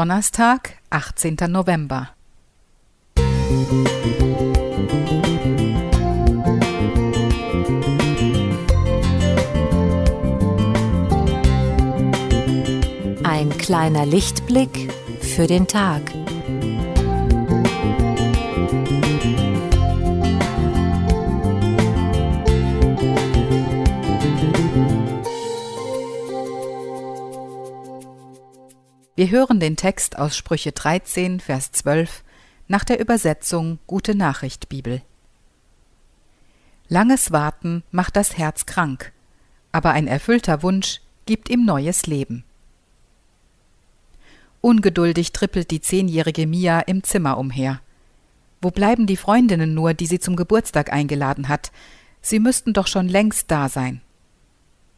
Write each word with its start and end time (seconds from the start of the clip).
Donnerstag, 0.00 0.78
18. 0.88 1.36
November. 1.48 2.08
Ein 13.24 13.50
kleiner 13.58 14.06
Lichtblick 14.06 14.90
für 15.20 15.46
den 15.46 15.66
Tag. 15.66 16.00
Wir 29.20 29.30
hören 29.30 29.60
den 29.60 29.76
Text 29.76 30.16
aus 30.16 30.34
Sprüche 30.34 30.72
13, 30.72 31.40
Vers 31.40 31.72
12 31.72 32.24
nach 32.68 32.84
der 32.84 33.00
Übersetzung 33.00 33.78
Gute 33.86 34.14
Nachricht 34.14 34.70
Bibel. 34.70 35.02
Langes 36.88 37.30
Warten 37.30 37.82
macht 37.90 38.16
das 38.16 38.38
Herz 38.38 38.64
krank, 38.64 39.12
aber 39.72 39.90
ein 39.90 40.06
erfüllter 40.06 40.62
Wunsch 40.62 41.02
gibt 41.26 41.50
ihm 41.50 41.66
neues 41.66 42.06
Leben. 42.06 42.44
Ungeduldig 44.62 45.32
trippelt 45.32 45.70
die 45.70 45.82
zehnjährige 45.82 46.46
Mia 46.46 46.80
im 46.80 47.02
Zimmer 47.02 47.36
umher. 47.36 47.82
Wo 48.62 48.70
bleiben 48.70 49.06
die 49.06 49.18
Freundinnen 49.18 49.74
nur, 49.74 49.92
die 49.92 50.06
sie 50.06 50.18
zum 50.18 50.34
Geburtstag 50.34 50.94
eingeladen 50.94 51.50
hat? 51.50 51.72
Sie 52.22 52.40
müssten 52.40 52.72
doch 52.72 52.86
schon 52.86 53.06
längst 53.06 53.50
da 53.50 53.68
sein. 53.68 54.00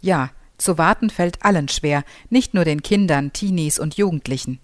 Ja, 0.00 0.30
zu 0.58 0.78
warten 0.78 1.10
fällt 1.10 1.44
allen 1.44 1.68
schwer, 1.68 2.04
nicht 2.30 2.54
nur 2.54 2.64
den 2.64 2.82
Kindern, 2.82 3.32
Teenies 3.32 3.78
und 3.78 3.96
Jugendlichen. 3.96 4.58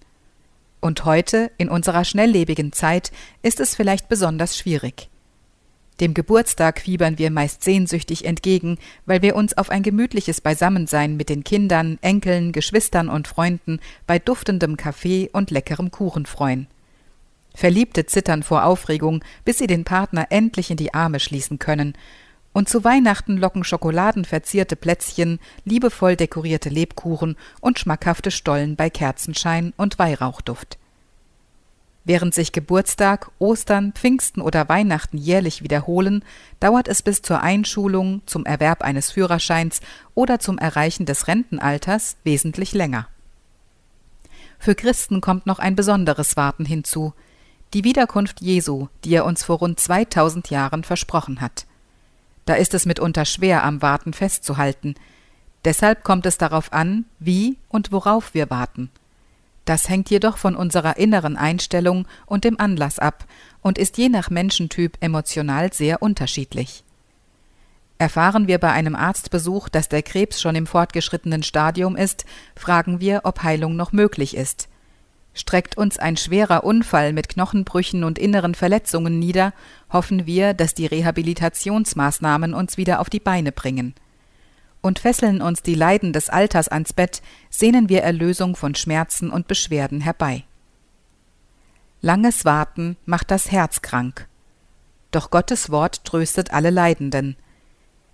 Und 0.81 1.05
heute, 1.05 1.51
in 1.57 1.69
unserer 1.69 2.03
schnelllebigen 2.03 2.73
Zeit, 2.73 3.11
ist 3.41 3.59
es 3.59 3.75
vielleicht 3.75 4.09
besonders 4.09 4.57
schwierig. 4.57 5.09
Dem 5.99 6.13
Geburtstag 6.13 6.81
fiebern 6.81 7.19
wir 7.19 7.29
meist 7.29 7.63
sehnsüchtig 7.63 8.25
entgegen, 8.25 8.79
weil 9.05 9.21
wir 9.21 9.35
uns 9.35 9.57
auf 9.57 9.69
ein 9.69 9.83
gemütliches 9.83 10.41
Beisammensein 10.41 11.15
mit 11.15 11.29
den 11.29 11.43
Kindern, 11.43 11.99
Enkeln, 12.01 12.51
Geschwistern 12.51 13.09
und 13.09 13.27
Freunden 13.27 13.79
bei 14.07 14.17
duftendem 14.17 14.75
Kaffee 14.75 15.29
und 15.31 15.51
leckerem 15.51 15.91
Kuchen 15.91 16.25
freuen. 16.25 16.67
Verliebte 17.55 18.07
zittern 18.07 18.41
vor 18.41 18.65
Aufregung, 18.65 19.23
bis 19.45 19.59
sie 19.59 19.67
den 19.67 19.83
Partner 19.83 20.27
endlich 20.31 20.71
in 20.71 20.77
die 20.77 20.93
Arme 20.95 21.19
schließen 21.19 21.59
können, 21.59 21.93
und 22.53 22.69
zu 22.69 22.83
Weihnachten 22.83 23.37
locken 23.37 23.63
schokoladenverzierte 23.63 24.75
Plätzchen, 24.75 25.39
liebevoll 25.65 26.15
dekorierte 26.15 26.69
Lebkuchen 26.69 27.35
und 27.59 27.79
schmackhafte 27.79 28.31
Stollen 28.31 28.75
bei 28.75 28.89
Kerzenschein 28.89 29.73
und 29.75 29.99
Weihrauchduft. 29.99 30.77
Während 32.05 32.33
sich 32.33 32.51
Geburtstag, 32.51 33.31
Ostern, 33.39 33.93
Pfingsten 33.93 34.41
oder 34.41 34.67
Weihnachten 34.67 35.17
jährlich 35.17 35.63
wiederholen, 35.63 36.23
dauert 36.59 36.89
es 36.89 37.01
bis 37.01 37.21
zur 37.21 37.41
Einschulung, 37.41 38.21
zum 38.25 38.45
Erwerb 38.45 38.81
eines 38.83 39.11
Führerscheins 39.11 39.79
oder 40.13 40.39
zum 40.39 40.57
Erreichen 40.57 41.05
des 41.05 41.27
Rentenalters 41.27 42.17
wesentlich 42.23 42.73
länger. 42.73 43.07
Für 44.59 44.75
Christen 44.75 45.21
kommt 45.21 45.45
noch 45.45 45.59
ein 45.59 45.75
besonderes 45.75 46.35
Warten 46.35 46.65
hinzu, 46.65 47.13
die 47.73 47.85
Wiederkunft 47.85 48.41
Jesu, 48.41 48.87
die 49.03 49.15
er 49.15 49.25
uns 49.25 49.43
vor 49.43 49.59
rund 49.59 49.79
2000 49.79 50.49
Jahren 50.49 50.83
versprochen 50.83 51.41
hat. 51.41 51.65
Da 52.45 52.55
ist 52.55 52.73
es 52.73 52.85
mitunter 52.85 53.25
schwer, 53.25 53.63
am 53.63 53.81
Warten 53.81 54.13
festzuhalten. 54.13 54.95
Deshalb 55.65 56.03
kommt 56.03 56.25
es 56.25 56.37
darauf 56.37 56.73
an, 56.73 57.05
wie 57.19 57.57
und 57.69 57.91
worauf 57.91 58.33
wir 58.33 58.49
warten. 58.49 58.89
Das 59.65 59.87
hängt 59.87 60.09
jedoch 60.09 60.37
von 60.37 60.55
unserer 60.55 60.97
inneren 60.97 61.37
Einstellung 61.37 62.05
und 62.25 62.43
dem 62.43 62.59
Anlass 62.59 62.99
ab 62.99 63.25
und 63.61 63.77
ist 63.77 63.97
je 63.97 64.09
nach 64.09 64.29
Menschentyp 64.29 64.97
emotional 64.99 65.71
sehr 65.71 66.01
unterschiedlich. 66.01 66.83
Erfahren 67.97 68.47
wir 68.47 68.57
bei 68.57 68.71
einem 68.71 68.95
Arztbesuch, 68.95 69.69
dass 69.69 69.87
der 69.87 70.03
Krebs 70.03 70.41
schon 70.41 70.55
im 70.55 70.67
fortgeschrittenen 70.67 71.43
Stadium 71.43 71.95
ist, 71.95 72.25
fragen 72.55 72.99
wir, 72.99 73.21
ob 73.23 73.43
Heilung 73.43 73.77
noch 73.77 73.93
möglich 73.93 74.35
ist. 74.35 74.67
Streckt 75.33 75.77
uns 75.77 75.97
ein 75.97 76.15
schwerer 76.15 76.63
Unfall 76.63 77.11
mit 77.11 77.27
Knochenbrüchen 77.27 78.03
und 78.03 78.19
inneren 78.19 78.53
Verletzungen 78.53 79.17
nieder, 79.17 79.53
hoffen 79.91 80.27
wir, 80.27 80.53
dass 80.53 80.75
die 80.75 80.85
Rehabilitationsmaßnahmen 80.85 82.53
uns 82.53 82.77
wieder 82.77 82.99
auf 82.99 83.09
die 83.09 83.19
Beine 83.19 83.51
bringen. 83.51 83.95
Und 84.81 84.99
fesseln 84.99 85.41
uns 85.41 85.63
die 85.63 85.75
Leiden 85.75 86.13
des 86.13 86.29
Alters 86.29 86.67
ans 86.67 86.93
Bett, 86.93 87.21
sehnen 87.49 87.89
wir 87.89 88.03
Erlösung 88.03 88.55
von 88.55 88.75
Schmerzen 88.75 89.31
und 89.31 89.47
Beschwerden 89.47 90.01
herbei. 90.01 90.43
Langes 92.01 92.45
Warten 92.45 92.97
macht 93.05 93.31
das 93.31 93.49
Herz 93.51 93.81
krank. 93.81 94.27
Doch 95.11 95.29
Gottes 95.29 95.71
Wort 95.71 96.03
tröstet 96.03 96.51
alle 96.51 96.69
Leidenden. 96.69 97.37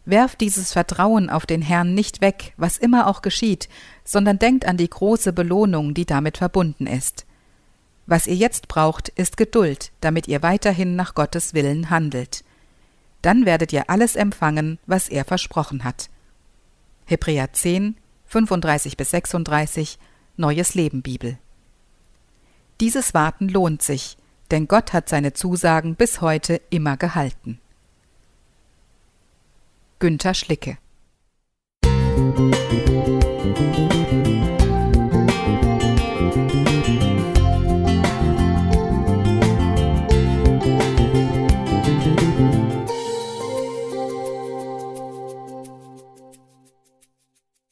Werft 0.10 0.42
dieses 0.42 0.74
Vertrauen 0.74 1.30
auf 1.30 1.46
den 1.46 1.62
Herrn 1.62 1.94
nicht 1.94 2.20
weg, 2.20 2.54
was 2.58 2.78
immer 2.78 3.06
auch 3.06 3.22
geschieht, 3.22 3.70
sondern 4.04 4.40
denkt 4.40 4.66
an 4.66 4.76
die 4.76 4.90
große 4.90 5.34
Belohnung, 5.34 5.94
die 5.94 6.08
damit 6.08 6.38
verbunden 6.38 6.88
ist. 6.88 7.28
Was 8.08 8.26
ihr 8.26 8.36
jetzt 8.36 8.68
braucht, 8.68 9.10
ist 9.10 9.38
Geduld, 9.38 9.92
damit 10.02 10.28
ihr 10.28 10.42
weiterhin 10.42 10.96
nach 10.96 11.14
Gottes 11.14 11.54
Willen 11.54 11.92
handelt. 11.92 12.44
Dann 13.22 13.46
werdet 13.46 13.72
ihr 13.72 13.88
alles 13.92 14.16
empfangen, 14.16 14.80
was 14.88 15.10
er 15.10 15.26
versprochen 15.26 15.84
hat. 15.84 16.10
Hebräer 17.06 17.54
10, 17.54 17.96
35 18.26 18.98
bis 18.98 19.12
36, 19.12 20.00
Neues 20.38 20.74
Leben 20.74 21.04
Bibel. 21.04 21.38
Dieses 22.82 23.14
Warten 23.14 23.48
lohnt 23.48 23.84
sich, 23.84 24.18
denn 24.50 24.68
Gott 24.68 24.92
hat 24.92 25.08
seine 25.08 25.34
Zusagen 25.34 25.94
bis 25.94 26.22
heute 26.22 26.62
immer 26.72 26.98
gehalten. 26.98 27.60
Günter 30.00 30.34
Schlicke 30.34 30.78